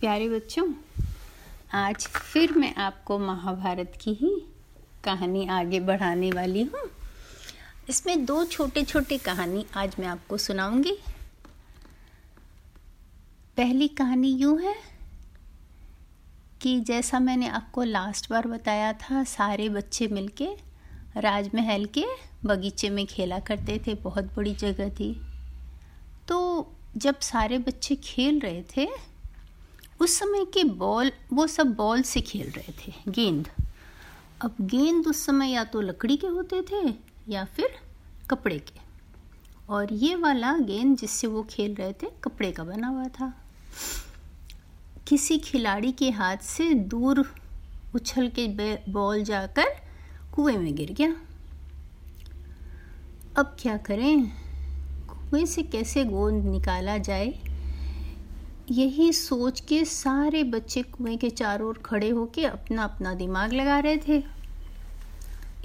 प्यारे 0.00 0.28
बच्चों, 0.28 0.64
आज 1.74 2.06
फिर 2.06 2.52
मैं 2.52 2.74
आपको 2.74 3.18
महाभारत 3.18 3.98
की 4.00 4.12
ही 4.12 4.30
कहानी 5.04 5.46
आगे 5.46 5.80
बढ़ाने 5.80 6.30
वाली 6.30 6.62
हूँ। 6.64 6.80
इसमें 7.88 8.24
दो 8.24 8.44
छोटे 8.44 8.82
छोटे 8.82 9.18
कहानी 9.18 9.64
आज 9.76 9.96
मैं 10.00 10.06
आपको 10.06 10.36
सुनाऊँगी। 10.36 10.96
पहली 13.56 13.88
कहानी 13.88 14.30
यूँ 14.32 14.58
है 14.62 14.74
कि 16.62 16.78
जैसा 16.80 17.18
मैंने 17.18 17.48
आपको 17.50 17.82
लास्ट 17.82 18.30
बार 18.30 18.46
बताया 18.46 18.92
था, 18.92 19.22
सारे 19.24 19.68
बच्चे 19.68 20.08
मिलके 20.08 20.48
राजमहल 21.16 21.84
के 21.98 22.06
बगीचे 22.44 22.90
में 22.90 23.06
खेला 23.06 23.38
करते 23.40 23.80
थे, 23.86 23.94
बहुत 23.94 24.34
बड़ी 24.36 24.54
जगह 24.56 24.90
थी। 24.90 25.12
तो 26.28 26.72
जब 26.96 27.18
सारे 27.22 27.58
बच्चे 27.58 27.96
खेल 27.96 28.40
रहे 28.40 28.64
थे 28.76 29.09
उस 30.00 30.18
समय 30.18 30.44
के 30.44 30.64
बॉल, 30.64 31.12
वो 31.32 31.46
सब 31.46 31.74
बॉल 31.74 32.02
से 32.02 32.20
खेल 32.20 32.50
रहे 32.50 32.72
थे, 32.72 32.92
गेंद। 33.08 33.48
अब 34.40 34.54
गेंद 34.60 35.06
उस 35.06 35.26
समय 35.26 35.48
या 35.48 35.64
तो 35.64 35.80
लकड़ी 35.80 36.16
के 36.16 36.26
होते 36.26 36.62
थे 36.62 36.94
या 37.28 37.44
फिर 37.44 37.68
कपड़े 38.30 38.58
के। 38.58 38.80
और 39.68 39.92
ये 39.92 40.14
वाला 40.14 40.58
गेंद 40.58 40.98
जिससे 40.98 41.26
वो 41.26 41.42
खेल 41.42 41.74
रहे 41.74 41.92
थे, 41.92 42.06
कपड़े 42.24 42.52
का 42.52 42.64
बना 42.64 42.86
हुआ 42.86 43.04
था। 43.04 43.44
किसी 45.08 45.38
खिलाड़ी 45.38 45.92
के 45.92 46.10
हाथ 46.10 46.36
से 46.36 46.74
दूर 46.74 47.34
उछल 47.94 48.28
के 48.28 48.46
बॉल 48.92 49.22
जाकर 49.22 49.64
कुएँ 50.34 50.56
में 50.56 50.74
गिर 50.74 50.92
गया। 50.92 51.16
अब 53.36 53.56
क्या 53.60 53.76
करें? 53.76 54.32
कुएँ 55.06 55.46
से 55.46 55.62
कैसे 55.62 56.04
गोंद 56.04 56.44
निकाला 56.44 56.98
जाए? 56.98 57.49
यही 58.70 59.12
सोच 59.12 59.60
के 59.60 59.84
सारे 59.84 60.44
बच्चे 60.44 60.82
कुएँ 60.82 61.16
के 61.16 61.30
चारों 61.30 61.68
ओर 61.68 61.82
खड़े 61.84 62.08
होके 62.08 62.44
अपना 62.44 62.84
अपना 62.84 63.14
दिमाग 63.14 63.52
लगा 63.52 63.78
रहे 63.78 63.96
थे। 63.96 64.24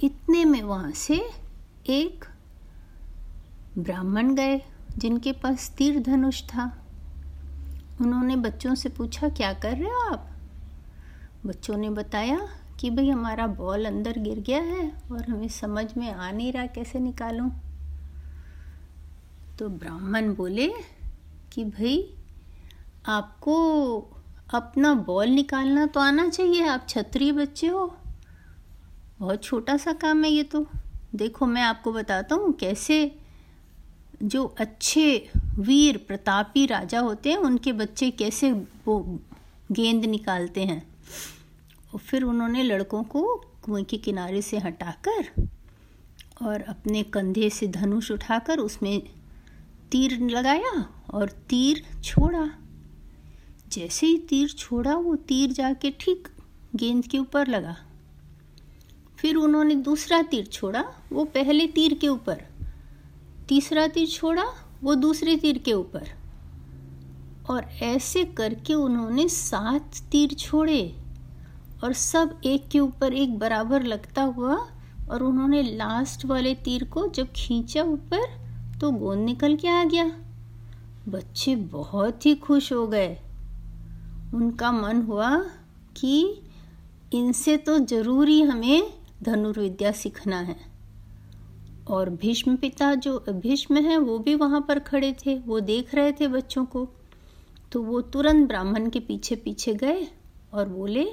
इतने 0.04 0.44
में 0.44 0.62
वहाँ 0.62 0.90
से 0.90 1.30
एक 1.86 2.24
ब्राह्मण 3.78 4.34
गए, 4.34 4.62
जिनके 4.98 5.32
पास 5.32 5.74
तीर 5.78 6.00
धनुष 6.00 6.42
था। 6.42 6.86
उन्होंने 8.00 8.36
बच्चों 8.36 8.74
से 8.74 8.88
पूछा, 8.88 9.28
क्या 9.28 9.52
कर 9.52 9.72
रहे 9.72 9.90
हो 9.90 10.12
आप? 10.12 10.30
बच्चों 11.46 11.76
ने 11.76 11.90
बताया 11.90 12.48
कि 12.80 12.90
भाई, 12.90 13.10
हमारा 13.10 13.46
बॉल 13.46 13.84
अंदर 13.84 14.18
गिर 14.18 14.40
गया 14.40 14.62
है 14.62 14.92
और 15.12 15.28
हमें 15.28 15.48
समझ 15.48 15.96
में 15.96 16.12
आ 16.12 16.30
नहीं 16.30 16.52
रहा 16.52 16.66
कैसे 16.66 16.98
निकालूं? 16.98 17.50
तो 19.58 19.68
ब्राह्मण 19.68 20.34
बोले 20.34 20.72
कि 21.52 21.64
भाई 21.64 22.15
आपको 23.06 23.98
अपना 24.54 24.94
बॉल 24.94 25.28
निकालना 25.28 25.86
तो 25.86 26.00
आना 26.00 26.28
चाहिए। 26.28 26.66
आप 26.66 26.86
छत्री 26.88 27.32
बच्चे 27.32 27.66
हो। 27.66 27.96
बहुत 29.20 29.44
छोटा 29.44 29.76
सा 29.76 29.92
काम 29.92 30.24
है 30.24 30.30
ये 30.30 30.42
तो। 30.42 30.66
देखो, 31.14 31.46
मैं 31.46 31.62
आपको 31.62 31.92
बताता 31.92 32.34
हूँ 32.34 32.52
कैसे 32.52 33.18
जो 34.22 34.44
अच्छे 34.44 35.30
वीर 35.58 35.96
प्रतापी 35.96 36.66
राजा 36.66 37.00
होते 37.00 37.30
हैं, 37.30 37.36
उनके 37.36 37.72
बच्चे 37.72 38.10
कैसे 38.10 38.52
वो 38.52 39.20
गेंद 39.72 40.04
निकालते 40.04 40.64
हैं। 40.64 40.94
और 41.94 42.00
फिर 42.00 42.22
उन्होंने 42.22 42.62
लड़कों 42.62 43.02
को 43.02 43.44
कुएँ 43.62 43.84
के 43.84 43.96
किनारे 43.96 44.42
से 44.42 44.58
हटाकर 44.58 45.48
और 46.42 46.62
अपने 46.62 47.02
कंधे 47.02 47.50
से 47.50 47.66
धनुष 47.66 48.10
उठाकर 48.10 48.58
उसमें 48.58 49.02
तीर 49.90 50.20
लगाया 50.20 50.88
और 51.10 51.28
तीर 51.28 51.84
छोड़ा। 52.04 52.50
जैसे 53.76 54.06
ही 54.06 54.18
तीर 54.18 54.48
छोड़ा, 54.48 54.94
वो 54.94 55.16
तीर 55.16 55.52
जाके 55.52 55.90
ठीक 55.90 56.28
गेंद 56.76 57.06
के 57.06 57.18
ऊपर 57.18 57.48
लगा। 57.48 57.76
फिर 59.18 59.36
उन्होंने 59.36 59.74
दूसरा 59.74 60.22
तीर 60.22 60.46
छोड़ा, 60.46 60.84
वो 61.12 61.24
पहले 61.24 61.66
तीर 61.66 61.94
के 61.94 62.08
ऊपर। 62.08 62.42
तीसरा 63.48 63.86
तीर 63.86 64.08
छोड़ा, 64.08 64.44
वो 64.82 64.94
दूसरे 64.94 65.36
तीर 65.36 65.58
के 65.58 65.72
ऊपर। 65.72 66.08
और 67.50 67.64
ऐसे 67.64 68.24
करके 68.24 68.74
उन्होंने 68.74 69.28
सात 69.28 69.96
तीर 70.10 70.34
छोड़े 70.34 70.96
और 71.84 71.92
सब 71.92 72.40
एक 72.44 72.68
के 72.68 72.80
ऊपर 72.80 73.12
एक 73.12 73.38
बराबर 73.38 73.82
लगता 73.82 74.22
हुआ 74.22 74.56
और 75.10 75.22
उन्होंने 75.22 75.62
लास्ट 75.62 76.24
वाले 76.24 76.54
तीर 76.54 76.84
को 76.84 77.08
जब 77.08 77.28
खींचा 77.36 77.82
ऊपर 77.82 78.46
तो 78.80 78.90
गोंद 78.90 79.20
निकल 79.20 79.56
के 79.56 79.68
आ 79.68 79.84
गया। 79.84 80.12
बच्चे 81.08 81.56
बहुत 81.56 82.26
ही 82.26 82.34
खुश 82.34 82.72
हो 82.72 82.86
गए। 82.86 83.18
उनका 84.36 84.72
मन 84.72 85.02
हुआ 85.02 85.36
कि 85.96 86.42
इनसे 87.14 87.56
तो 87.56 87.78
ज़रूरी 87.78 88.40
हमें 88.42 88.92
धनुर्विद्या 89.22 89.92
सीखना 89.92 90.40
है। 90.40 90.56
और 91.88 92.10
भीष्म 92.10 92.56
पिता 92.56 92.94
जो 92.94 93.18
भीष्म 93.30 93.76
हैं, 93.76 93.96
वो 93.98 94.18
भी 94.18 94.34
वहाँ 94.34 94.60
पर 94.60 94.78
खड़े 94.78 95.12
थे, 95.12 95.38
वो 95.38 95.60
देख 95.60 95.94
रहे 95.94 96.12
थे 96.12 96.28
बच्चों 96.28 96.64
को। 96.64 96.88
तो 97.72 97.82
वो 97.82 98.00
तुरंत 98.00 98.48
ब्राह्मण 98.48 98.88
के 98.90 99.00
पीछे 99.00 99.36
पीछे 99.36 99.74
गए 99.74 100.06
और 100.52 100.68
बोले 100.68 101.04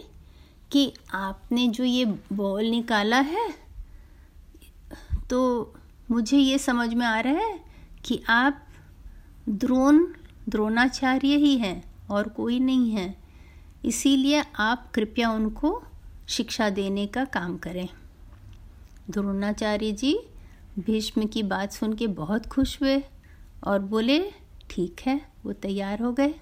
कि 0.71 0.93
आपने 1.13 1.67
जो 1.67 1.83
ये 1.83 2.05
बॉल 2.33 2.65
निकाला 2.65 3.19
है 3.19 3.47
तो 5.29 5.73
मुझे 6.11 6.37
ये 6.37 6.57
समझ 6.57 6.93
में 6.93 7.05
आ 7.05 7.19
रहा 7.19 7.33
है 7.33 7.59
कि 8.05 8.21
आप 8.29 8.67
द्रोण, 9.49 10.05
द्रोणाचार्य 10.49 11.35
ही 11.35 11.57
हैं। 11.57 11.92
और 12.13 12.27
कोई 12.29 12.59
नहीं 12.59 12.91
है। 12.91 13.15
इसीलिए 13.85 14.43
आप 14.59 14.91
कृपया 14.91 15.31
उनको 15.31 15.81
शिक्षा 16.27 16.69
देने 16.69 17.05
का 17.07 17.25
काम 17.25 17.57
करें। 17.57 17.87
द्रोणाचार्य 19.09 19.91
जी, 19.91 20.17
भीष्म 20.79 21.25
की 21.25 21.43
बात 21.43 21.71
सुन 21.71 21.93
के 21.93 22.07
बहुत 22.07 22.45
खुश 22.45 22.81
हुए 22.81 23.01
और 23.63 23.79
बोले, 23.79 24.19
ठीक 24.69 25.01
है, 25.01 25.19
वो 25.45 25.53
तैयार 25.53 26.01
हो 26.01 26.11
गए। 26.11 26.33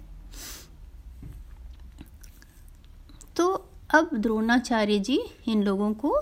तो 3.36 3.48
अब 3.94 4.10
द्रोणाचार्य 4.14 5.00
जी 5.00 5.20
इन 5.48 5.64
लोगों 5.64 5.94
को 5.94 6.16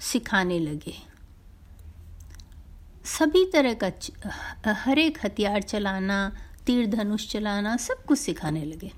सिखाने 0.00 0.58
लगे। 0.58 0.94
सभी 3.04 3.44
तरह 3.46 3.74
का 3.84 4.72
हर 4.72 4.98
एक 4.98 5.18
हथियार 5.24 5.62
चलाना 5.62 6.18
तीर 6.66 6.86
धनुष 6.86 7.26
चलाना 7.28 7.76
सब 7.76 8.04
कुछ 8.04 8.18
सिखाने 8.18 8.64
लगे। 8.64 8.90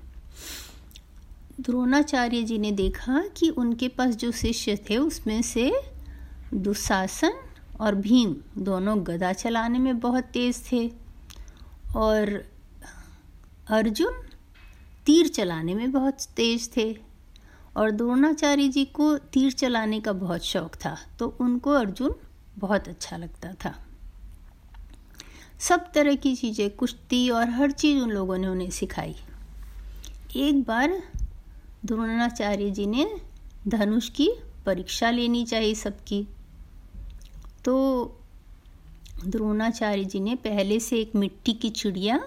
द्रोणाचार्य 1.59 2.41
जी 2.43 2.57
ने 2.57 2.71
देखा 2.71 3.21
कि 3.37 3.49
उनके 3.49 3.87
पास 3.87 4.15
जो 4.15 4.31
शिष्य 4.31 4.75
थे, 4.89 4.97
उसमें 4.97 5.41
से 5.41 5.71
दुशासन 6.53 7.39
और 7.79 7.95
भीम 7.95 8.35
दोनों 8.57 8.97
गदा 9.07 9.33
चलाने 9.33 9.79
में 9.79 9.99
बहुत 9.99 10.23
तेज 10.23 10.61
थे 10.71 10.87
और 11.95 12.43
अर्जुन 13.69 14.21
तीर 15.05 15.27
चलाने 15.27 15.73
में 15.75 15.91
बहुत 15.91 16.23
तेज 16.35 16.69
थे। 16.77 16.97
और 17.77 17.91
द्रोणाचार्य 17.91 18.67
जी 18.67 18.85
को 18.85 19.17
तीर 19.17 19.51
चलाने 19.51 19.99
का 19.99 20.13
बहुत 20.13 20.43
शौक 20.43 20.75
था 20.75 20.97
तो 21.19 21.27
उनको 21.41 21.71
अर्जुन 21.71 22.15
बहुत 22.57 22.87
अच्छा 22.87 23.17
लगता 23.17 23.53
था। 23.53 23.73
सब 25.59 25.91
तरह 25.91 26.15
की 26.15 26.35
चीज़ें, 26.35 26.69
कुश्ती 26.69 27.29
और 27.29 27.49
हर 27.49 27.71
चीज़ 27.71 27.97
उन 27.99 28.09
लोगों 28.09 28.37
ने 28.37 28.47
उन्हें 28.47 28.69
सिखाई। 28.69 29.15
एक 30.35 30.61
बार 30.63 31.03
द्रोणाचार्य 31.85 32.69
जी 32.71 32.85
ने 32.87 33.07
धनुष 33.67 34.09
की 34.09 34.29
परीक्षा 34.65 35.09
लेनी 35.11 35.45
चाहिए 35.45 35.73
सबकी। 35.75 36.27
तो 37.65 37.75
द्रोणाचार्य 39.25 40.03
जी 40.03 40.19
ने 40.19 40.35
पहले 40.35 40.79
से 40.79 40.99
एक 40.99 41.15
मिट्टी 41.15 41.53
की 41.53 41.69
चिड़िया 41.69 42.17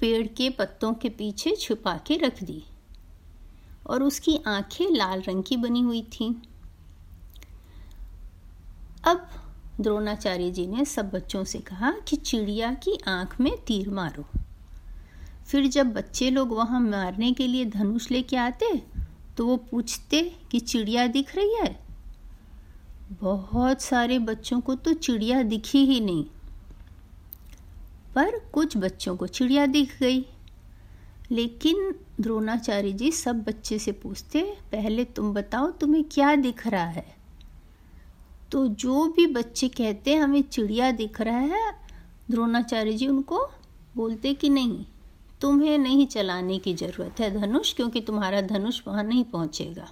पेड़ 0.00 0.26
के 0.26 0.50
पत्तों 0.50 0.92
के 0.94 1.08
पीछे 1.08 1.56
छुपा 1.56 1.96
के 2.06 2.16
रख 2.16 2.42
दी 2.42 2.62
और 3.86 4.02
उसकी 4.02 4.38
आँखें 4.46 4.86
लाल 4.90 5.20
रंग 5.20 5.42
की 5.42 5.56
बनी 5.56 5.80
हुई 5.80 6.02
थी। 6.02 6.42
अब 9.04 9.28
द्रोणाचार्य 9.80 10.50
जी 10.50 10.66
ने 10.66 10.84
सब 10.84 11.10
बच्चों 11.10 11.44
से 11.44 11.58
कहा 11.58 11.90
कि 12.08 12.16
चिड़िया 12.16 12.72
की 12.74 12.98
आँख 13.08 13.40
में 13.40 13.56
तीर 13.58 13.90
मारो। 13.90 14.24
फिर 15.46 15.66
जब 15.66 15.86
बच्चे 15.86 16.30
लोग 16.30 16.52
वहाँ 16.52 16.80
मारने 16.80 17.32
के 17.32 17.46
लिए 17.46 17.64
धनुष 17.64 18.10
लेके 18.10 18.36
आते 18.36 18.82
तो 19.36 19.46
वो 19.46 19.56
पूछते 19.56 20.36
कि 20.50 20.60
चिड़िया 20.60 21.06
दिख 21.06 21.36
रही 21.36 21.54
है? 21.54 21.78
बहुत 23.20 23.82
सारे 23.82 24.18
बच्चों 24.18 24.60
को 24.60 24.74
तो 24.74 24.92
चिड़िया 24.92 25.42
दिखी 25.42 25.84
ही 25.86 26.00
नहीं। 26.00 26.24
पर 28.14 28.38
कुछ 28.52 28.76
बच्चों 28.76 29.16
को 29.16 29.26
चिड़िया 29.26 29.66
दिख 29.66 29.98
गई। 30.00 30.26
लेकिन 31.30 31.94
द्रोणाचार्य 32.20 32.92
जी 32.92 33.12
सब 33.12 33.42
बच्चे 33.42 33.78
से 33.78 33.92
पूछते, 33.92 34.42
पहले 34.72 35.04
तुम 35.04 35.32
बताओ 35.34 35.70
तुम्हें 35.70 36.04
क्या 36.04 36.34
दिख 36.36 36.66
रहा 36.66 36.86
है? 36.86 37.17
तो 38.52 38.66
जो 38.68 39.08
भी 39.08 39.26
बच्चे 39.26 39.68
कहते 39.68 40.14
हैं, 40.14 40.22
हमें 40.22 40.42
चिड़िया 40.42 40.90
दिख 40.90 41.20
रहा 41.20 41.38
है, 41.38 41.72
द्रोणाचार्य 42.30 42.92
जी 42.92 43.06
उनको 43.06 43.48
बोलते 43.96 44.34
कि 44.34 44.48
नहीं, 44.48 44.84
तुम्हें 45.40 45.78
नहीं 45.78 46.06
चलाने 46.06 46.58
की 46.58 46.74
ज़रूरत 46.74 47.20
है 47.20 47.40
धनुष, 47.40 47.74
क्योंकि 47.74 48.00
तुम्हारा 48.00 48.40
धनुष 48.40 48.82
वहाँ 48.88 49.04
नहीं 49.04 49.24
पहुँचेगा। 49.24 49.88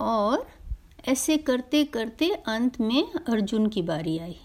और 0.00 0.48
ऐसे 1.08 1.36
करते 1.36 1.84
करते 1.84 2.30
अंत 2.30 2.80
में 2.80 3.12
अर्जुन 3.12 3.66
की 3.66 3.82
बारी 3.82 4.18
आई। 4.18 4.36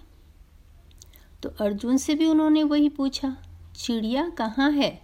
तो 1.43 1.49
अर्जुन 1.49 1.97
से 1.97 2.15
भी 2.15 2.25
उन्होंने 2.25 2.63
वही 2.63 2.89
पूछा, 2.89 3.37
चिड़िया 3.75 4.29
कहाँ 4.29 4.71
है? 4.71 5.01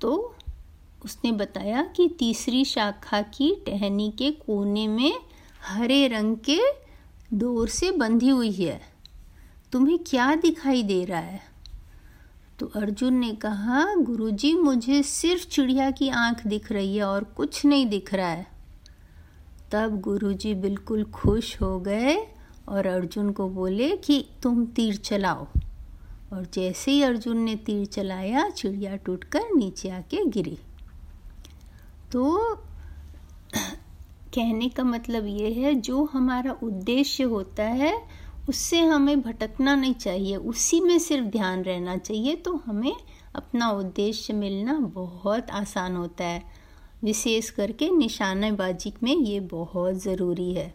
तो 0.00 0.34
उसने 1.04 1.32
बताया 1.32 1.82
कि 1.82 2.08
तीसरी 2.18 2.64
शाखा 2.64 3.22
की 3.22 3.62
टहनी 3.66 4.10
के 4.18 4.30
कोने 4.30 4.88
में 4.88 5.12
हरे 5.62 6.08
रंग 6.08 6.36
के 6.36 6.60
डोर 7.32 7.68
से 7.68 7.90
बंधी 7.90 8.28
हुई 8.28 8.52
है। 8.52 8.80
तुम्हें 9.72 9.98
क्या 10.06 10.34
दिखाई 10.34 10.82
दे 10.82 11.04
रहा 11.04 11.20
है? 11.20 11.40
तो 12.58 12.66
अर्जुन 12.66 13.14
ने 13.14 13.32
कहा, 13.32 13.94
गुरुजी, 13.94 14.54
मुझे 14.54 15.02
सिर्फ़ 15.02 15.46
चिड़िया 15.46 15.90
की 15.90 16.08
आँख 16.08 16.46
दिख 16.46 16.72
रही 16.72 16.96
है 16.96 17.04
और 17.04 17.24
कुछ 17.24 17.64
नहीं 17.64 17.86
दिख 17.86 18.14
रहा 18.14 18.28
है। 18.28 18.46
तब 19.72 20.00
गुरुजी 20.00 20.54
बिल्कुल 20.54 21.04
खुश 21.04 21.60
हो 21.62 21.80
गए 21.80 22.34
और 22.68 22.86
अर्जुन 22.86 23.32
को 23.32 23.48
बोले 23.48 23.96
कि 23.96 24.28
तुम 24.42 24.66
तीर 24.66 24.96
चलाओ। 24.96 25.46
और 26.32 26.46
जैसे 26.54 26.90
ही 26.90 27.02
अर्जुन 27.02 27.38
ने 27.38 27.56
तीर 27.56 27.86
चलाया, 27.86 28.48
चिड़िया 28.48 28.96
टूटकर 28.96 29.40
नीचे 29.56 29.90
आके 29.90 30.26
गिरी। 30.26 30.58
तो 32.12 32.54
कहने 34.36 34.68
का 34.68 34.84
मतलब 34.84 35.26
ये 35.26 35.52
है, 35.52 35.74
जो 35.74 36.04
हमारा 36.04 36.52
उद्देश्य 36.62 37.24
होता 37.24 37.64
है, 37.64 37.92
उससे 38.48 38.80
हमें 38.80 39.20
भटकना 39.20 39.74
नहीं 39.74 39.94
चाहिए। 39.94 40.36
उसी 40.36 40.80
में 40.80 40.98
सिर्फ़ 40.98 41.26
ध्यान 41.26 41.62
रहना 41.62 41.96
चाहिए 41.96 42.34
तो 42.34 42.56
हमें 42.66 42.96
अपना 43.34 43.70
उद्देश्य 43.70 44.34
मिलना 44.34 44.78
बहुत 44.80 45.50
आसान 45.50 45.96
होता 45.96 46.24
है। 46.24 46.42
विशेष 47.04 47.50
करके 47.50 47.90
निशानेबाजी 47.90 48.92
में 49.02 49.14
ये 49.16 49.40
बहुत 49.40 49.94
ज़रूरी 49.94 50.54
है। 50.54 50.74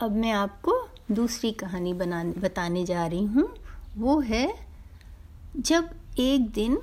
अब 0.00 0.12
मैं 0.12 0.32
आपको 0.32 0.88
दूसरी 1.12 1.52
कहानी 1.52 1.92
बना 1.94 2.24
बताने 2.38 2.84
जा 2.84 3.06
रही 3.06 3.24
हूँ। 3.24 3.48
वो 3.96 4.20
है, 4.20 4.54
जब 5.56 5.90
एक 6.18 6.50
दिन 6.50 6.78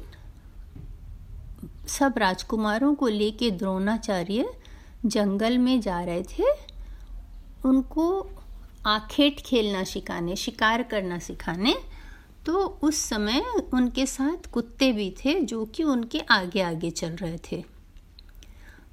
सब 1.87 2.13
राजकुमारों 2.17 2.95
को 2.95 3.07
लेके 3.07 3.51
द्रोणाचार्य 3.51 4.49
जंगल 5.05 5.57
में 5.57 5.79
जा 5.81 6.01
रहे 6.01 6.23
थे, 6.29 6.43
उनको 7.65 8.29
आखेट 8.85 9.39
खेलना 9.39 9.83
सिखाने, 9.83 10.35
शिकार 10.35 10.83
करना 10.83 11.19
सिखाने 11.19 11.75
तो 12.45 12.59
उस 12.83 12.97
समय 12.97 13.39
उनके 13.73 14.05
साथ 14.05 14.49
कुत्ते 14.51 14.91
भी 14.91 15.09
थे 15.25 15.39
जो 15.41 15.65
कि 15.65 15.83
उनके 15.83 16.19
आगे 16.19 16.61
आगे 16.61 16.91
चल 16.91 17.15
रहे 17.15 17.37
थे। 17.51 17.63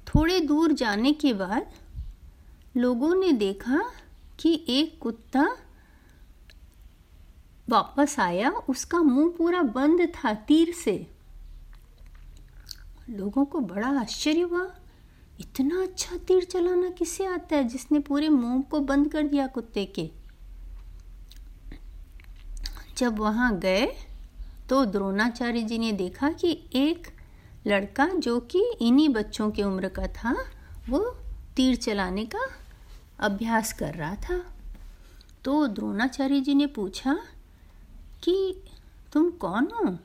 थोड़े 0.07 0.39
दूर 0.39 0.71
जाने 0.71 1.13
के 1.13 1.33
बाद 1.33 1.71
लोगों 2.77 3.13
ने 3.15 3.31
देखा 3.31 3.83
कि 4.39 4.65
एक 4.69 4.97
कुत्ता 4.99 5.47
वापस 7.69 8.15
आया, 8.19 8.49
उसका 8.49 9.01
मुँह 9.01 9.33
पूरा 9.37 9.61
बंद 9.61 10.07
था 10.15 10.33
तीर 10.33 10.73
से। 10.73 11.07
लोगों 13.09 13.45
को 13.45 13.59
बड़ा 13.59 13.87
आश्चर्य 13.99 14.41
हुआ 14.41 14.65
इतना 15.39 15.81
अच्छा 15.81 16.17
तीर 16.17 16.43
चलाना 16.43 16.89
किसे 16.89 17.25
आता 17.25 17.55
है 17.55 17.63
जिसने 17.63 17.99
पूरे 17.99 18.29
मुँह 18.29 18.61
को 18.61 18.79
बंद 18.79 19.11
कर 19.11 19.23
दिया 19.23 19.47
कुत्ते 19.47 19.85
के? 19.85 20.09
जब 22.97 23.19
वहाँ 23.19 23.59
गए 23.59 23.87
तो 24.69 24.85
द्रोणाचार्य 24.85 25.61
जी 25.61 25.77
ने 25.77 25.91
देखा 25.91 26.31
कि 26.31 26.63
एक 26.73 27.07
लड़का 27.67 28.07
जो 28.07 28.39
कि 28.39 28.63
इन्हीं 28.81 29.09
बच्चों 29.09 29.51
के 29.51 29.63
उम्र 29.63 29.89
का 29.89 30.07
था, 30.07 30.45
वो 30.89 30.99
तीर 31.55 31.75
चलाने 31.75 32.25
का 32.25 32.47
अभ्यास 33.19 33.73
कर 33.73 33.93
रहा 33.93 34.15
था। 34.15 34.45
तो 35.43 35.67
द्रोणाचार्य 35.67 36.39
जी 36.41 36.53
ने 36.53 36.67
पूछा 36.67 37.19
कि 38.23 38.63
तुम 39.13 39.29
कौन 39.29 39.67
हो? 39.75 39.97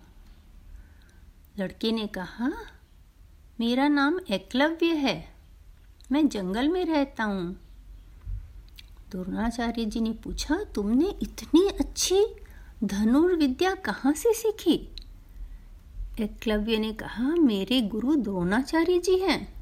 लड़के 1.59 1.93
ने 1.93 2.07
कहा 2.07 2.53
मेरा 3.61 3.89
नाम 3.89 4.19
एकलव्य 4.31 4.87
है। 4.87 5.29
मैं 6.13 6.29
जंगल 6.29 6.69
में 6.69 6.85
रहता 6.85 7.25
हूँ। 7.25 7.57
द्रोणाचार्य 9.11 9.85
जी 9.85 10.01
ने 10.01 10.13
पूछा, 10.13 10.65
तुमने 10.75 11.15
इतनी 11.23 11.69
अच्छी 11.69 12.27
धनुर्विद्या 12.85 13.75
कहाँ 13.75 14.13
से 14.13 14.33
सीखी? 14.35 14.91
एकलव्य 16.21 16.79
ने 16.79 16.93
कहा, 16.93 17.23
मेरे 17.23 17.81
गुरु 17.81 18.15
द्रोणाचार्य 18.15 18.99
जी 18.99 19.19
हैं। 19.19 19.55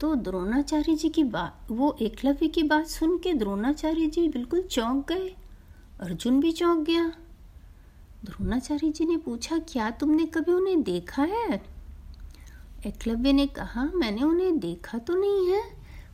तो 0.00 0.14
द्रोणाचार्य 0.14 0.94
जी 0.94 1.08
की 1.08 1.24
बात 1.24 1.66
वो 1.70 1.96
एकलव्य 2.02 2.48
की 2.48 2.62
बात 2.62 2.86
सुन 2.86 3.18
के 3.18 3.34
द्रोणाचार्य 3.34 4.06
जी 4.06 4.28
बिल्कुल 4.28 4.62
चौंक 4.62 5.12
गए। 5.12 5.36
अर्जुन 6.00 6.40
भी 6.40 6.52
चौंक 6.52 6.86
गया। 6.86 7.08
द्रोणाचार्य 8.24 8.90
जी 8.90 9.04
ने 9.04 9.16
पूछा, 9.16 9.58
क्या 9.58 9.90
तुमने 9.90 10.26
कभी 10.26 10.52
उन्हें 10.52 10.82
देखा 10.82 11.22
है? 11.22 11.69
एकलव्य 12.86 13.32
ने 13.32 13.46
कहा, 13.46 13.84
मैंने 13.94 14.22
उन्हें 14.22 14.58
देखा 14.60 14.98
तो 14.98 15.14
नहीं 15.14 15.50
है, 15.50 15.62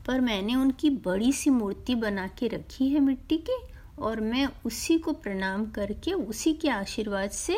पर 0.06 0.20
मैंने 0.20 0.54
उनकी 0.54 0.90
बड़ी 0.90 1.32
सी 1.32 1.50
मूर्ति 1.50 1.94
बना 1.94 2.26
के 2.28 2.48
रखी 2.48 2.88
है 2.88 3.00
मिट्टी 3.00 3.36
की, 3.38 3.58
और 3.98 4.20
मैं 4.20 4.48
उसी 4.66 4.98
को 4.98 5.12
प्रणाम 5.12 5.64
करके 5.66 6.12
उसी 6.12 6.52
के 6.54 6.68
आशीर्वाद 6.68 7.30
से 7.30 7.56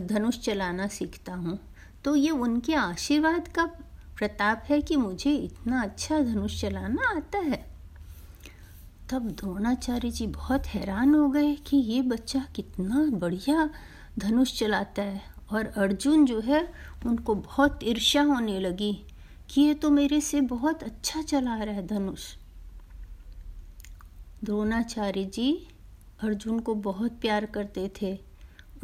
धनुष 0.00 0.38
चलाना 0.38 0.86
सीखता 0.88 1.34
हूँ। 1.34 1.58
तो 2.04 2.14
ये 2.16 2.30
उनके 2.30 2.74
आशीर्वाद 2.74 3.48
का 3.48 3.64
प्रताप 4.18 4.64
है 4.68 4.80
कि 4.80 4.96
मुझे 4.96 5.34
इतना 5.34 5.82
अच्छा 5.82 6.18
धनुष 6.20 6.60
चलाना 6.60 7.08
आता 7.16 7.38
है। 7.38 7.64
तब 9.10 9.30
द्रोणाचार्य 9.30 10.10
जी 10.10 10.26
बहुत 10.26 10.66
हैरान 10.66 11.14
हो 11.14 11.28
गए 11.28 11.54
कि 11.66 11.76
ये 11.76 12.02
बच्चा 12.02 12.44
कितना 12.54 13.04
बढ़िया 13.18 13.68
धनुष 14.18 14.58
चलाता 14.58 15.02
है। 15.02 15.35
और 15.52 15.66
अर्जुन 15.66 16.26
जो 16.26 16.40
है, 16.40 16.72
उनको 17.06 17.34
बहुत 17.34 17.78
ईर्ष्या 17.82 18.22
होने 18.22 18.60
लगी 18.60 18.92
कि 19.50 19.60
ये 19.60 19.74
तो 19.74 19.90
मेरे 19.90 20.20
से 20.20 20.40
बहुत 20.40 20.82
अच्छा 20.82 21.22
चला 21.22 21.62
रहा 21.62 21.74
है 21.74 21.86
धनुष। 21.86 22.24
द्रोणाचार्य 24.44 25.24
जी 25.24 25.66
अर्जुन 26.22 26.58
को 26.60 26.74
बहुत 26.74 27.12
प्यार 27.12 27.46
करते 27.46 27.90
थे। 28.02 28.18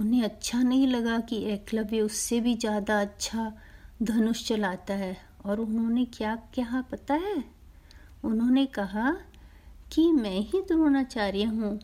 उन्हें 0.01 0.23
अच्छा 0.23 0.63
नहीं 0.63 0.87
लगा 0.87 1.19
कि 1.21 1.43
एकलव्य 1.45 2.01
उससे 2.01 2.41
भी 2.41 2.55
ज़्यादा 2.55 3.01
अच्छा 3.01 3.53
धनुष 4.03 4.47
चलाता 4.49 4.95
है। 4.95 5.17
और 5.47 5.61
उन्होंने 5.61 6.05
क्या 6.05 6.35
क्या 6.55 6.85
पता 6.91 7.15
है? 7.15 7.45
उन्होंने 8.25 8.67
कहा 8.67 9.17
कि 9.93 10.13
मैं 10.13 10.39
ही 10.39 10.61
द्रोणाचार्य 10.61 11.45
हूँ। 11.45 11.79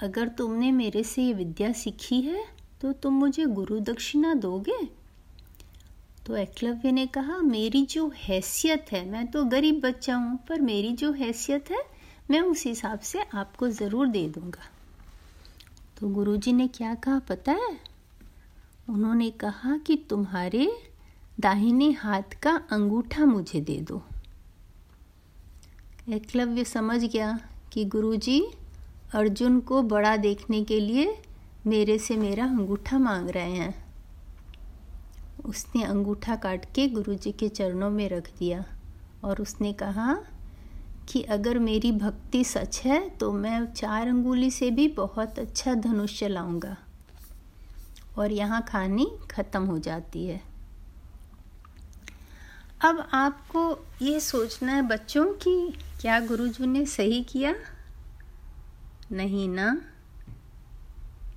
अगर 0.00 0.28
तुमने 0.28 0.72
मेरे 0.72 1.02
से 1.02 1.22
ये 1.22 1.32
विद्या 1.32 1.72
सीखी 1.72 2.20
है 2.20 2.53
तो 2.84 2.92
तुम 2.92 3.14
मुझे 3.14 3.44
गुरु 3.44 3.80
दक्षिणा 3.80 4.34
दोगे? 4.34 4.88
तो 6.26 6.36
एकलव्य 6.36 6.92
ने 6.92 7.06
कहा, 7.06 7.38
मेरी 7.38 7.86
जो 7.86 8.12
हैसियत 8.16 8.86
है, 8.92 9.10
मैं 9.10 9.26
तो 9.26 9.44
गरीब 9.44 9.80
बच्चा 9.80 10.16
हूँ, 10.16 10.38
पर 10.48 10.60
मेरी 10.60 10.92
जो 10.92 11.12
हैसियत 11.12 11.70
है, 11.70 11.82
मैं 12.30 12.40
उस 12.40 12.64
हिसाब 12.64 12.98
से 12.98 13.22
आपको 13.22 13.68
ज़रूर 13.68 14.06
दे 14.06 14.28
दूँगा। 14.28 14.62
तो 16.00 16.08
गुरुजी 16.08 16.52
ने 16.52 16.68
क्या 16.68 16.94
कहा 16.94 17.18
पता 17.18 17.52
है? 17.52 17.80
उन्होंने 18.90 19.30
कहा 19.30 19.76
कि 19.76 19.96
तुम्हारे 19.96 20.72
दाहिने 21.40 21.90
हाथ 21.90 22.40
का 22.42 22.60
अंगूठा 22.70 23.24
मुझे 23.24 23.60
दे 23.60 23.78
दो। 23.78 24.02
एकलव्य 26.08 26.64
समझ 26.64 27.04
गया 27.04 27.40
कि 27.72 27.84
गुरुजी 27.84 28.46
अर्जुन 29.14 29.60
को 29.60 29.82
बड़ा 29.82 30.16
देखने 30.16 30.64
के 30.64 30.80
लिए 30.80 31.23
मेरे 31.66 31.98
से 31.98 32.16
मेरा 32.16 32.44
अंगूठा 32.44 32.98
मांग 32.98 33.28
रहे 33.30 33.52
हैं। 33.52 33.74
उसने 35.44 35.82
अंगूठा 35.84 36.36
काट 36.36 36.64
के 36.74 36.86
गुरुजी 36.88 37.32
के 37.32 37.48
चरणों 37.48 37.90
में 37.90 38.08
रख 38.08 38.30
दिया 38.38 38.64
और 39.24 39.40
उसने 39.42 39.72
कहा 39.72 40.14
कि 41.08 41.22
अगर 41.22 41.58
मेरी 41.58 41.92
भक्ति 41.92 42.44
सच 42.44 42.80
है 42.84 43.08
तो 43.10 43.32
मैं 43.32 43.72
चार 43.72 44.08
अंगुली 44.08 44.50
से 44.50 44.70
भी 44.70 44.88
बहुत 44.88 45.38
अच्छा 45.38 45.74
धनुष 45.74 46.18
चलाऊँगा 46.20 46.76
और 48.18 48.32
यहाँ 48.32 48.62
कहानी 48.62 49.06
ख़त्म 49.30 49.64
हो 49.64 49.78
जाती 49.78 50.26
है। 50.26 50.40
अब 52.80 53.08
आपको 53.12 53.86
ये 54.02 54.20
सोचना 54.20 54.72
है 54.72 54.82
बच्चों 54.82 55.26
कि 55.34 55.74
क्या 56.00 56.20
गुरुजी 56.20 56.66
ने 56.66 56.86
सही 56.86 57.22
किया? 57.24 57.54
नहीं 59.12 59.48
ना? 59.48 59.80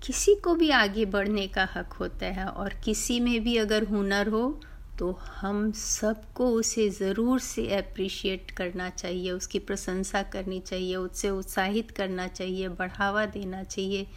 किसी 0.08 0.34
को 0.36 0.54
भी 0.56 0.70
आगे 0.70 1.06
बढ़ने 1.06 1.46
का 1.48 1.68
हक 1.76 1.94
होता 1.94 2.26
है 2.26 2.46
और 2.46 2.74
किसी 2.84 3.20
में 3.20 3.44
भी 3.44 3.56
अगर 3.58 3.84
हुनर 3.84 4.28
हो 4.28 4.60
तो 5.00 5.12
हम 5.32 5.72
सबको 5.72 6.48
उसे 6.50 6.90
ज़रूर 6.90 7.40
से 7.40 7.66
अप्रिशिएट 7.76 8.52
करना 8.52 8.90
चाहिए, 8.90 9.32
उसकी 9.32 9.60
प्रशंसा 9.60 10.22
करनी 10.24 10.60
चाहिए, 10.60 10.96
उससे 10.96 11.30
उत्साहित 11.30 11.92
करना 11.92 12.28
चाहिए, 12.28 12.68
बढ़ावा 12.70 13.26
देना 13.26 13.64
चाहिए। 13.64 14.08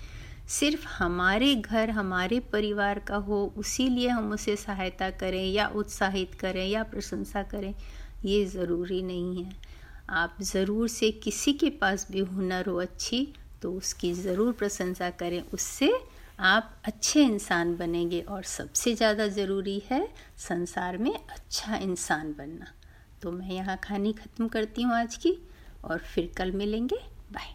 सिर्फ़ 0.50 0.86
हमारे 0.88 1.54
घर, 1.54 1.90
हमारे 1.90 2.40
परिवार 2.52 2.98
का 2.98 3.16
हो 3.16 3.42
उसी 3.56 3.88
लिए 3.88 4.08
हम 4.08 4.32
उसे 4.32 4.56
सहायता 4.56 5.10
करें 5.10 5.44
या 5.44 5.66
उत्साहित 5.74 6.34
करें 6.34 6.66
या 6.66 6.82
प्रशंसा 6.84 7.42
करें, 7.42 7.74
ये 8.24 8.44
ज़रूरी 8.46 9.02
नहीं 9.02 9.44
है। 9.44 9.52
आप 10.10 10.36
ज़रूर 10.44 10.88
से 10.88 11.10
किसी 11.24 11.52
के 11.52 11.70
पास 11.80 12.06
भी 12.12 12.20
हुनर 12.20 12.68
हो 12.68 12.76
अच्छी 12.80 13.26
तो 13.62 13.72
उसकी 13.72 14.12
ज़रूर 14.14 14.52
प्रशंसा 14.52 15.10
करें। 15.12 15.40
उससे 15.54 15.92
आप 16.38 16.74
अच्छे 16.84 17.22
इंसान 17.22 17.76
बनेंगे 17.76 18.20
और 18.20 18.42
सबसे 18.42 18.94
ज़्यादा 18.94 19.26
ज़रूरी 19.28 19.82
है 19.90 20.06
संसार 20.38 20.98
में 20.98 21.14
अच्छा 21.14 21.76
इंसान 21.76 22.34
बनना। 22.38 22.72
तो 23.22 23.32
मैं 23.32 23.50
यहाँ 23.50 23.76
कहानी 23.76 24.12
ख़त्म 24.12 24.48
करती 24.48 24.82
हूँ 24.82 24.94
आज 24.94 25.16
की 25.16 25.36
और 25.84 25.98
फिर 26.14 26.32
कल 26.36 26.52
मिलेंगे। 26.52 27.00
बाय। 27.32 27.54